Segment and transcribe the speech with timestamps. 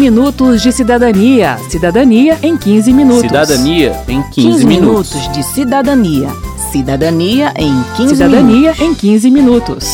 [0.00, 1.58] minutos de cidadania.
[1.68, 3.20] Cidadania em 15 minutos.
[3.20, 5.14] Cidadania em 15, 15 minutos.
[5.14, 6.28] minutos de cidadania.
[6.72, 8.80] Cidadania em 15 Cidadania minutos.
[8.80, 9.84] em 15 minutos.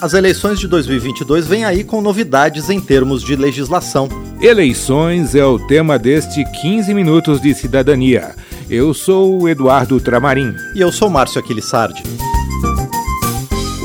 [0.00, 4.08] As eleições de 2022 vêm aí com novidades em termos de legislação.
[4.40, 8.34] Eleições é o tema deste 15 minutos de cidadania.
[8.68, 10.52] Eu sou o Eduardo Tramarim.
[10.74, 12.02] E eu sou Márcio Aquilissardi.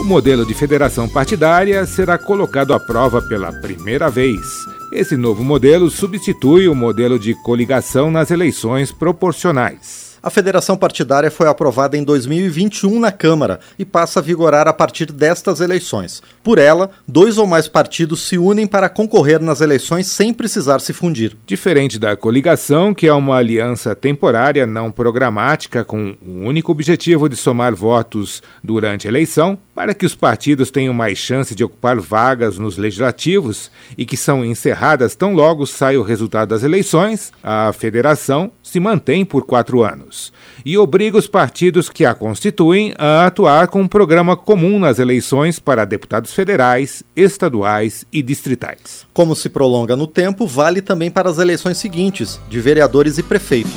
[0.04, 4.42] O modelo de federação partidária será colocado à prova pela primeira vez.
[4.92, 10.13] Esse novo modelo substitui o modelo de coligação nas eleições proporcionais.
[10.24, 15.12] A federação partidária foi aprovada em 2021 na Câmara e passa a vigorar a partir
[15.12, 16.24] destas eleições.
[16.42, 20.94] Por ela, dois ou mais partidos se unem para concorrer nas eleições sem precisar se
[20.94, 21.36] fundir.
[21.46, 27.36] Diferente da coligação, que é uma aliança temporária não programática com o único objetivo de
[27.36, 32.58] somar votos durante a eleição, para que os partidos tenham mais chance de ocupar vagas
[32.58, 38.50] nos legislativos e que são encerradas tão logo sai o resultado das eleições, a federação
[38.74, 40.34] se mantém por quatro anos
[40.66, 45.60] e obriga os partidos que a constituem a atuar com um programa comum nas eleições
[45.60, 49.06] para deputados federais, estaduais e distritais.
[49.14, 53.74] Como se prolonga no tempo, vale também para as eleições seguintes, de vereadores e prefeitos.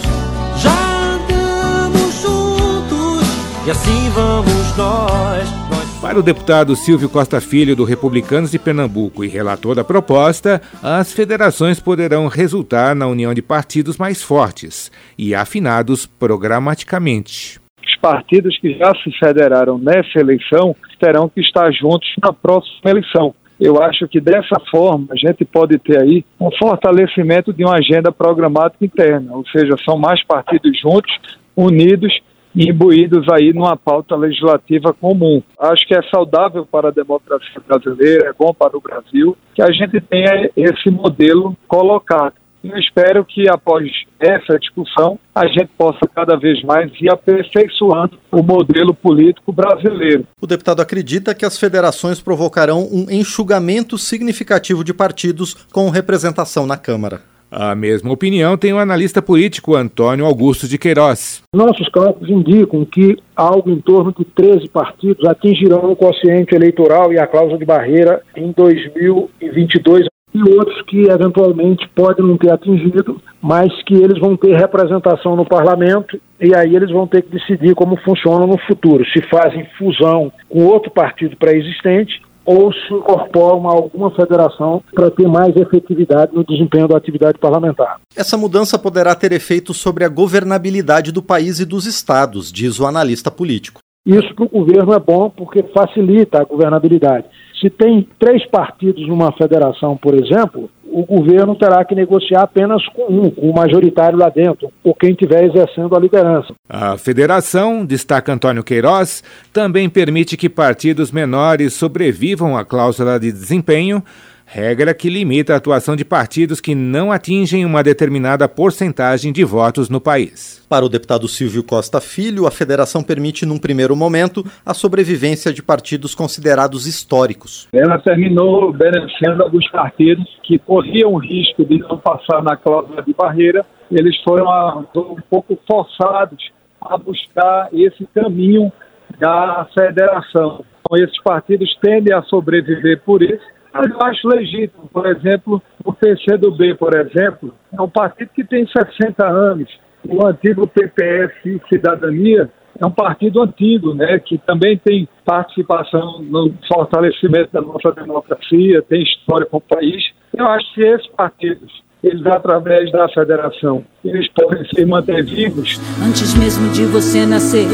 [0.57, 3.29] Já andamos juntos
[3.67, 5.66] e assim vamos nós.
[6.07, 11.13] Para o deputado Silvio Costa Filho, do Republicanos de Pernambuco e relator da proposta, as
[11.13, 17.59] federações poderão resultar na união de partidos mais fortes e afinados programaticamente.
[17.85, 23.35] os partidos que já se federaram nessa eleição terão que estar juntos na próxima eleição.
[23.59, 28.13] Eu acho que dessa forma a gente pode ter aí um fortalecimento de uma agenda
[28.13, 31.13] programática interna, ou seja, são mais partidos juntos,
[31.57, 32.13] unidos
[32.57, 35.43] imbuídos aí numa pauta legislativa comum.
[35.59, 39.71] Acho que é saudável para a democracia brasileira, é bom para o Brasil que a
[39.71, 42.35] gente tenha esse modelo colocado.
[42.65, 48.43] Eu espero que após essa discussão a gente possa cada vez mais ir aperfeiçoando o
[48.43, 50.27] modelo político brasileiro.
[50.41, 56.77] O deputado acredita que as federações provocarão um enxugamento significativo de partidos com representação na
[56.77, 57.36] Câmara.
[57.51, 61.43] A mesma opinião tem o analista político Antônio Augusto de Queiroz.
[61.55, 67.19] Nossos cálculos indicam que algo em torno de 13 partidos atingirão o quociente eleitoral e
[67.19, 73.73] a cláusula de barreira em 2022 e outros que eventualmente podem não ter atingido, mas
[73.85, 77.97] que eles vão ter representação no parlamento e aí eles vão ter que decidir como
[78.03, 84.11] funciona no futuro, se fazem fusão com outro partido pré-existente ou se incorporam a alguma
[84.15, 88.01] federação para ter mais efetividade no desempenho da atividade parlamentar.
[88.17, 92.87] Essa mudança poderá ter efeito sobre a governabilidade do país e dos estados, diz o
[92.87, 93.81] analista político.
[94.07, 97.27] Isso para o governo é bom porque facilita a governabilidade.
[97.61, 103.05] Se tem três partidos numa federação, por exemplo, o governo terá que negociar apenas com
[103.11, 106.55] um, com o majoritário lá dentro, ou quem estiver exercendo a liderança.
[106.69, 109.23] A federação, destaca Antônio Queiroz,
[109.53, 114.03] também permite que partidos menores sobrevivam à cláusula de desempenho,
[114.47, 119.91] regra que limita a atuação de partidos que não atingem uma determinada porcentagem de votos
[119.91, 120.65] no país.
[120.69, 125.63] Para o deputado Silvio Costa Filho, a federação permite, num primeiro momento, a sobrevivência de
[125.63, 127.69] partidos considerados históricos.
[127.73, 133.13] Ela terminou beneficiando alguns partidos que corriam o risco de não passar na cláusula de
[133.13, 133.67] barreira.
[133.91, 138.73] Eles foram ah, um pouco forçados a buscar esse caminho
[139.19, 140.65] da federação.
[140.81, 144.89] Então, esses partidos tendem a sobreviver por isso mas eu acho legítimo.
[144.93, 149.69] Por exemplo, o PCdoB, por exemplo, é um partido que tem 60 anos.
[150.09, 151.33] O antigo PPS
[151.69, 158.83] Cidadania é um partido antigo, né, que também tem participação no fortalecimento da nossa democracia,
[158.83, 160.03] tem história com o país.
[160.37, 161.73] Eu acho que esses partidos,
[162.07, 165.81] eles através da federação, eles podem se manter vivos.
[166.01, 167.67] Antes mesmo de você nascer,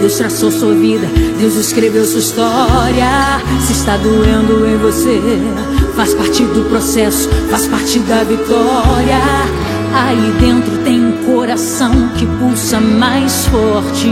[0.00, 1.06] Deus traçou sua vida,
[1.38, 3.40] Deus escreveu sua história.
[3.60, 5.18] Se está doendo em você,
[5.96, 9.18] faz parte do processo, faz parte da vitória.
[9.94, 14.08] Aí dentro tem um coração que pulsa mais forte.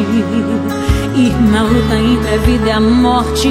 [1.19, 3.49] E na luta entre a vida e a morte,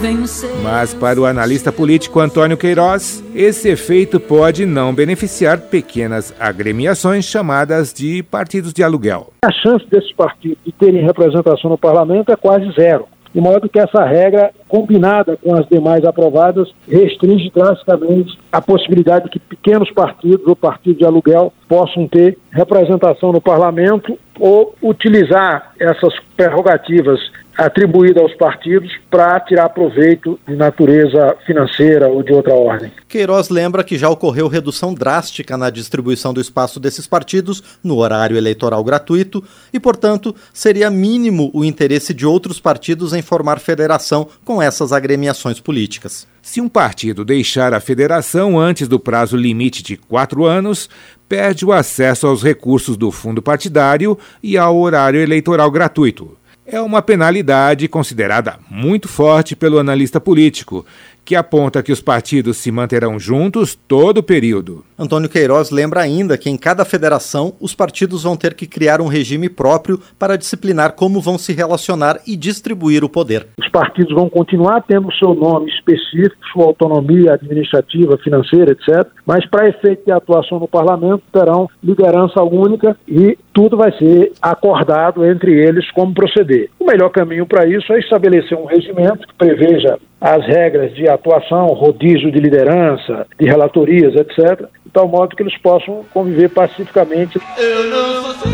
[0.00, 0.54] vem o ser.
[0.62, 7.92] Mas para o analista político Antônio Queiroz, esse efeito pode não beneficiar pequenas agremiações chamadas
[7.92, 9.32] de partidos de aluguel.
[9.44, 13.06] A chance desses partidos de terem representação no parlamento é quase zero.
[13.34, 19.30] De modo que essa regra, combinada com as demais aprovadas, restringe drasticamente a possibilidade de
[19.30, 26.12] que pequenos partidos ou partidos de aluguel possam ter representação no parlamento ou utilizar essas
[26.36, 27.18] prerrogativas
[27.56, 32.92] atribuídas aos partidos para tirar proveito de natureza financeira ou de outra ordem.
[33.08, 38.36] Queiroz lembra que já ocorreu redução drástica na distribuição do espaço desses partidos no horário
[38.36, 39.42] eleitoral gratuito
[39.72, 45.58] e, portanto, seria mínimo o interesse de outros partidos em formar federação com essas agremiações
[45.58, 46.26] políticas.
[46.42, 50.90] Se um partido deixar a federação antes do prazo limite de quatro anos,
[51.32, 56.36] perde o acesso aos recursos do fundo partidário e ao horário eleitoral gratuito.
[56.66, 60.84] É uma penalidade considerada muito forte pelo analista político,
[61.24, 64.84] que aponta que os partidos se manterão juntos todo o período.
[64.98, 69.06] Antônio Queiroz lembra ainda que em cada federação os partidos vão ter que criar um
[69.06, 73.46] regime próprio para disciplinar como vão se relacionar e distribuir o poder.
[73.58, 79.08] Os partidos vão continuar tendo seu nome específico, sua autonomia administrativa, financeira, etc.
[79.26, 85.24] Mas para efeito de atuação no parlamento terão liderança única e tudo vai ser acordado
[85.24, 86.70] entre eles como proceder.
[86.78, 91.66] O melhor caminho para isso é estabelecer um regimento que preveja as regras de atuação,
[91.66, 97.40] rodízio de liderança, de relatorias, etc., de tal modo que eles possam conviver pacificamente.
[97.58, 98.52] Eu não sou seu,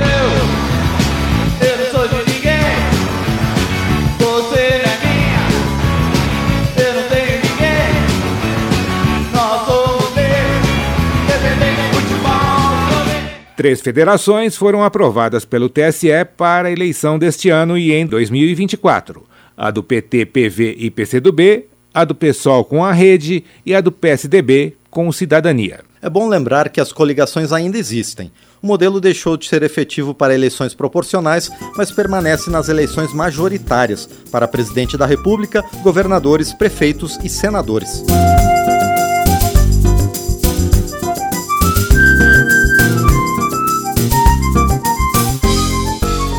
[1.68, 2.54] eu não sou de ninguém,
[4.18, 5.44] você é minha,
[6.86, 7.92] eu não tenho ninguém,
[9.34, 10.10] nós somos
[11.26, 12.34] dependente futebol.
[13.58, 19.72] Três federações foram aprovadas pelo TSE para a eleição deste ano e em 2024 a
[19.72, 24.76] do PT, PV e PCdoB, a do PSOL com a Rede e a do PSDB
[24.88, 25.80] com o Cidadania.
[26.00, 28.30] É bom lembrar que as coligações ainda existem.
[28.62, 34.46] O modelo deixou de ser efetivo para eleições proporcionais, mas permanece nas eleições majoritárias para
[34.46, 38.04] presidente da República, governadores, prefeitos e senadores.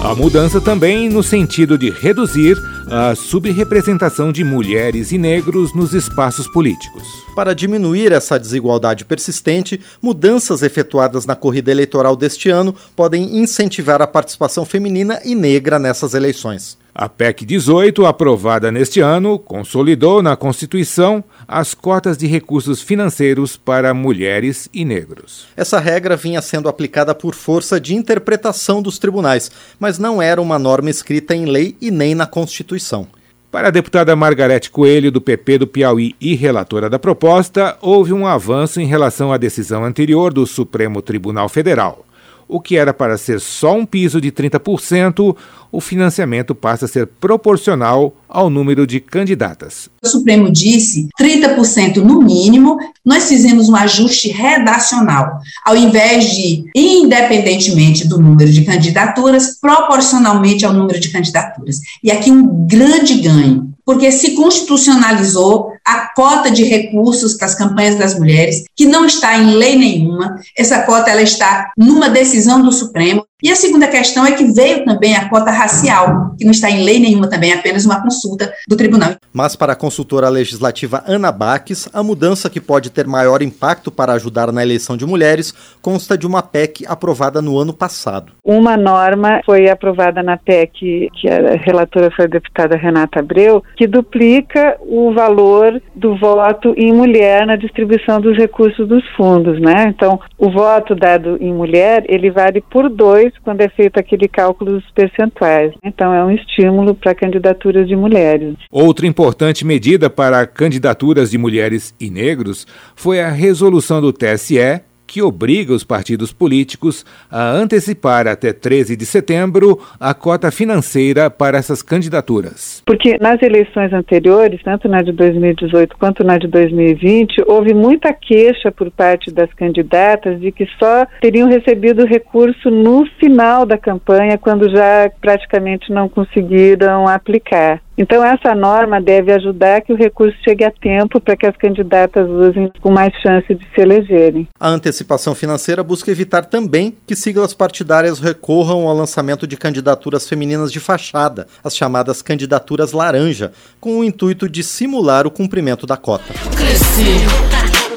[0.10, 2.58] A mudança também no sentido de reduzir
[2.92, 7.04] a subrepresentação de mulheres e negros nos espaços políticos.
[7.36, 14.08] Para diminuir essa desigualdade persistente, mudanças efetuadas na corrida eleitoral deste ano podem incentivar a
[14.08, 16.80] participação feminina e negra nessas eleições.
[17.02, 23.94] A PEC 18, aprovada neste ano, consolidou na Constituição as cotas de recursos financeiros para
[23.94, 25.48] mulheres e negros.
[25.56, 29.50] Essa regra vinha sendo aplicada por força de interpretação dos tribunais,
[29.80, 33.08] mas não era uma norma escrita em lei e nem na Constituição.
[33.50, 38.28] Para a deputada Margarete Coelho, do PP do Piauí e relatora da proposta, houve um
[38.28, 42.06] avanço em relação à decisão anterior do Supremo Tribunal Federal.
[42.52, 45.36] O que era para ser só um piso de 30%,
[45.72, 49.88] o financiamento passa a ser proporcional ao número de candidatas.
[50.04, 55.40] O Supremo disse 30% no mínimo, nós fizemos um ajuste redacional.
[55.64, 61.78] Ao invés de, independentemente do número de candidaturas, proporcionalmente ao número de candidaturas.
[62.04, 67.96] E aqui um grande ganho, porque se constitucionalizou a cota de recursos para as campanhas
[67.96, 70.40] das mulheres, que não está em lei nenhuma.
[70.56, 73.26] Essa cota ela está numa decisão do Supremo.
[73.42, 76.84] E a segunda questão é que veio também a cota racial, que não está em
[76.84, 79.16] lei nenhuma também, é apenas uma consulta do tribunal.
[79.32, 84.12] Mas para a consultora legislativa Ana Baques, a mudança que pode ter maior impacto para
[84.12, 88.34] ajudar na eleição de mulheres consta de uma PEC aprovada no ano passado.
[88.44, 93.88] Uma norma foi aprovada na PEC, que a relatora foi a deputada Renata Abreu, que
[93.88, 99.86] duplica o valor do voto em mulher na distribuição dos recursos dos fundos, né?
[99.88, 104.80] Então, o voto dado em mulher, ele vale por dois quando é feito aquele cálculo
[104.80, 105.74] dos percentuais.
[105.84, 108.56] Então, é um estímulo para candidaturas de mulheres.
[108.72, 115.24] Outra importante medida para candidaturas de mulheres e negros foi a resolução do TSE que
[115.24, 121.82] obriga os partidos políticos a antecipar até 13 de setembro a cota financeira para essas
[121.82, 122.84] candidaturas.
[122.86, 128.72] Porque nas eleições anteriores, tanto na de 2018 quanto na de 2020, houve muita queixa
[128.72, 134.70] por parte das candidatas de que só teriam recebido recurso no final da campanha, quando
[134.70, 137.82] já praticamente não conseguiram aplicar.
[138.02, 142.30] Então, essa norma deve ajudar que o recurso chegue a tempo para que as candidatas
[142.30, 144.48] usem com mais chance de se elegerem.
[144.58, 150.72] A antecipação financeira busca evitar também que siglas partidárias recorram ao lançamento de candidaturas femininas
[150.72, 153.52] de fachada, as chamadas candidaturas laranja,
[153.82, 156.34] com o intuito de simular o cumprimento da cota.
[156.56, 157.20] Cresci,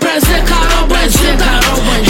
[0.01, 1.45] prazer, Carol Bandida,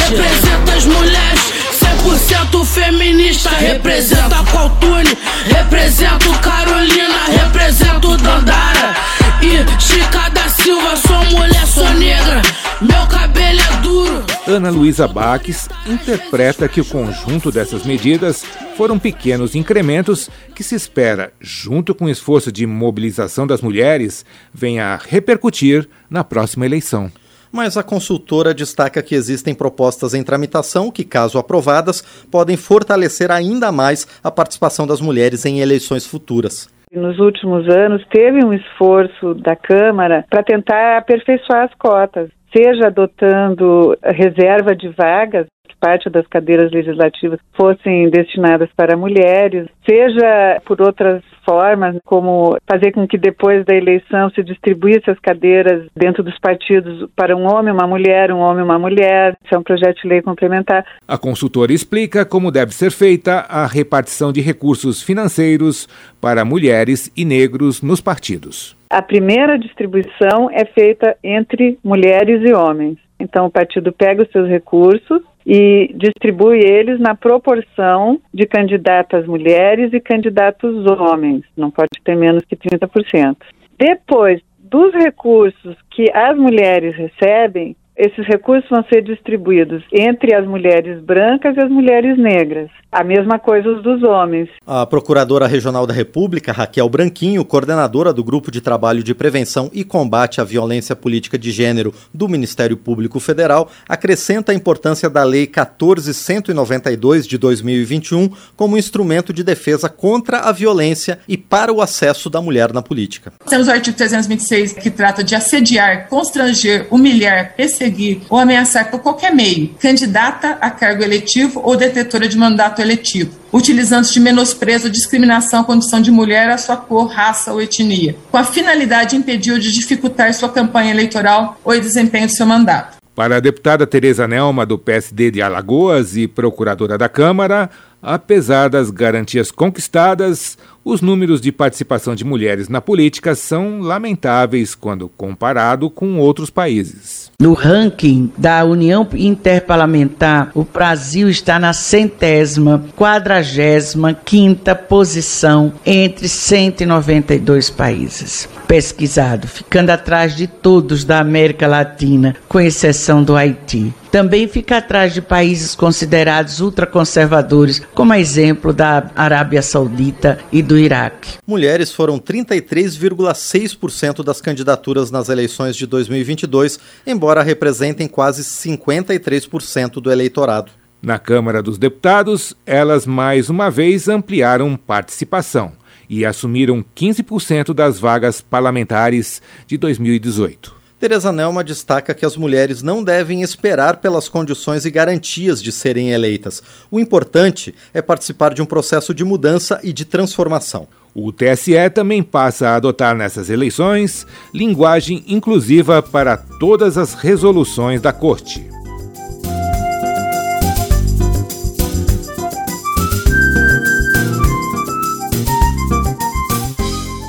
[0.08, 1.61] representa as mulheres
[2.02, 8.94] 100% feminista, representa Qualtune, representa Carolina, representa Dandara.
[9.40, 12.42] E Chica da Silva, sou mulher, sou negra,
[12.80, 14.24] meu cabelo é duro.
[14.46, 18.44] Ana Luísa Baques interpreta que o conjunto dessas medidas
[18.76, 24.94] foram pequenos incrementos que se espera, junto com o esforço de mobilização das mulheres, venha
[24.94, 27.10] a repercutir na próxima eleição
[27.52, 33.70] mas a consultora destaca que existem propostas em tramitação que, caso aprovadas, podem fortalecer ainda
[33.70, 36.72] mais a participação das mulheres em eleições futuras.
[36.92, 43.96] Nos últimos anos, teve um esforço da Câmara para tentar aperfeiçoar as cotas, seja adotando
[44.04, 45.46] reserva de vagas
[45.82, 53.04] parte das cadeiras legislativas fossem destinadas para mulheres, seja por outras formas, como fazer com
[53.04, 57.88] que depois da eleição se distribuísse as cadeiras dentro dos partidos para um homem, uma
[57.88, 59.36] mulher, um homem, uma mulher.
[59.44, 60.86] Isso é um projeto de lei complementar.
[61.08, 65.88] A consultora explica como deve ser feita a repartição de recursos financeiros
[66.20, 68.76] para mulheres e negros nos partidos.
[68.88, 72.98] A primeira distribuição é feita entre mulheres e homens.
[73.18, 79.92] Então, o partido pega os seus recursos e distribui eles na proporção de candidatas mulheres
[79.92, 83.36] e candidatos homens, não pode ter menos que 30%.
[83.78, 91.02] Depois dos recursos que as mulheres recebem, esses recursos vão ser distribuídos entre as mulheres
[91.02, 92.70] brancas e as mulheres negras.
[92.90, 94.48] A mesma coisa os dos homens.
[94.66, 99.84] A Procuradora Regional da República, Raquel Branquinho, coordenadora do Grupo de Trabalho de Prevenção e
[99.84, 105.46] Combate à Violência Política de Gênero do Ministério Público Federal, acrescenta a importância da Lei
[105.46, 112.40] 14192 de 2021 como instrumento de defesa contra a violência e para o acesso da
[112.40, 113.32] mulher na política.
[113.48, 117.81] Temos o artigo 326 que trata de assediar, constranger, humilhar, perseguir
[118.28, 124.08] ou ameaçar por qualquer meio candidata a cargo eletivo ou detetora de mandato eletivo, utilizando
[124.08, 128.36] de menosprezo ou discriminação à condição de mulher, a sua cor, raça ou etnia, com
[128.36, 133.02] a finalidade de impedir ou de dificultar sua campanha eleitoral ou desempenho de seu mandato.
[133.14, 137.68] Para a deputada Tereza Nelma, do PSD de Alagoas e procuradora da Câmara,
[138.00, 145.08] apesar das garantias conquistadas, os números de participação de mulheres na política são lamentáveis quando
[145.08, 147.30] comparado com outros países.
[147.40, 157.70] No ranking da União Interparlamentar, o Brasil está na centésima, quadragésima quinta posição entre 192
[157.70, 163.92] países pesquisado, ficando atrás de todos da América Latina, com exceção do Haiti.
[164.12, 171.38] Também fica atrás de países considerados ultraconservadores, como exemplo da Arábia Saudita e do Iraque.
[171.46, 180.70] Mulheres foram 33,6% das candidaturas nas eleições de 2022, embora representem quase 53% do eleitorado.
[181.00, 185.72] Na Câmara dos Deputados, elas mais uma vez ampliaram participação
[186.06, 190.81] e assumiram 15% das vagas parlamentares de 2018.
[191.02, 196.12] Tereza Nelma destaca que as mulheres não devem esperar pelas condições e garantias de serem
[196.12, 196.62] eleitas.
[196.92, 200.86] O importante é participar de um processo de mudança e de transformação.
[201.12, 208.12] O TSE também passa a adotar nessas eleições linguagem inclusiva para todas as resoluções da
[208.12, 208.71] Corte.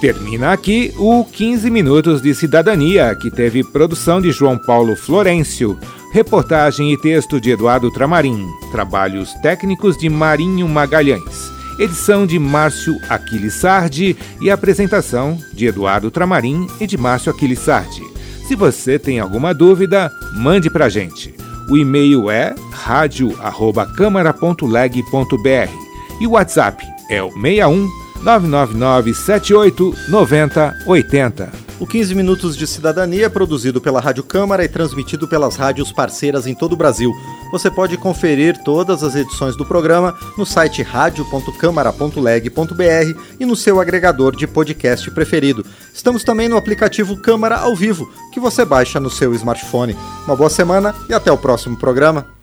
[0.04, 5.80] Termina aqui o 15 Minutos de Cidadania, que teve produção de João Paulo Florencio,
[6.12, 13.54] reportagem e texto de Eduardo Tramarim, trabalhos técnicos de Marinho Magalhães, edição de Márcio Aquiles
[13.54, 18.04] Sardi e apresentação de Eduardo Tramarim e de Márcio Aquiles Sardi.
[18.46, 21.34] Se você tem alguma dúvida, mande pra gente.
[21.70, 25.72] O e-mail é radio@câmara.leg.br
[26.20, 31.52] e o WhatsApp é o 61 999 78 90 80.
[31.80, 36.48] O 15 Minutos de Cidadania é produzido pela Rádio Câmara e transmitido pelas rádios parceiras
[36.48, 37.12] em todo o Brasil.
[37.52, 44.34] Você pode conferir todas as edições do programa no site radio.câmara.leg.br e no seu agregador
[44.36, 45.66] de podcast preferido.
[45.94, 49.98] Estamos também no aplicativo Câmara ao Vivo, que você baixa no seu smartphone.
[50.26, 52.43] Uma boa semana e até o próximo programa.